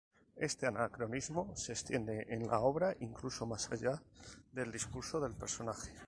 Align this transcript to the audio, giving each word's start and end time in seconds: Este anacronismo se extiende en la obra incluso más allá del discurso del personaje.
Este 0.37 0.65
anacronismo 0.65 1.55
se 1.55 1.73
extiende 1.73 2.25
en 2.31 2.47
la 2.47 2.59
obra 2.61 2.95
incluso 3.01 3.45
más 3.45 3.71
allá 3.71 4.01
del 4.51 4.71
discurso 4.71 5.19
del 5.19 5.35
personaje. 5.35 5.91